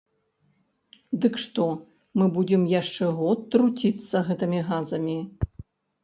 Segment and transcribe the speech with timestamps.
[1.25, 1.65] Дык што
[2.19, 5.19] мы будзем яшчэ год труціцца гэтымі газамі?